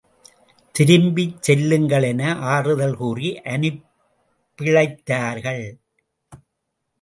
[0.75, 5.79] திரும்பிக் செல்லுங்கள் என ஆறுதல் கூறி அனுப்பிளைத்தார்கள்.